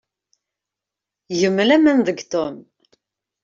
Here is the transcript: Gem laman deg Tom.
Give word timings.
Gem 1.39 1.57
laman 1.67 1.99
deg 2.07 2.19
Tom. 2.31 2.55